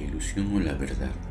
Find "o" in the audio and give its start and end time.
0.56-0.60